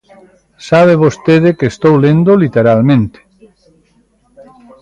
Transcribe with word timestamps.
Sabe 0.67 1.01
vostede 1.03 1.49
que 1.57 1.69
estou 1.73 1.93
lendo 2.05 2.31
literalmente. 2.43 3.19